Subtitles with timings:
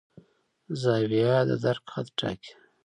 [0.81, 2.51] زاویه د درک حد ټاکي.